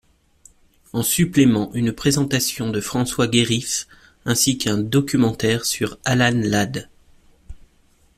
En 0.93 1.03
supplément 1.03 1.71
une 1.75 1.93
présentation 1.93 2.71
de 2.71 2.81
François 2.81 3.27
Guérif 3.27 3.87
ainsi 4.25 4.57
qu'un 4.57 4.79
documentaire 4.79 5.63
sur 5.63 5.99
Alan 6.05 6.41
Ladd. 6.43 6.89